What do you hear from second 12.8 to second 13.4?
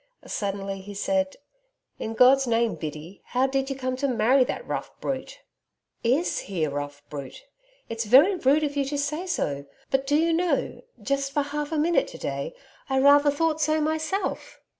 I rather